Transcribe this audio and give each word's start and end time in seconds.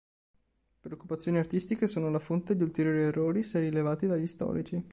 Preoccupazioni 0.79 1.37
artistiche 1.37 1.87
sono 1.87 2.09
la 2.09 2.17
fonte 2.17 2.55
di 2.55 2.63
ulteriori 2.63 3.03
errori 3.03 3.43
se 3.43 3.59
rilevati 3.59 4.07
dagli 4.07 4.25
storici. 4.25 4.83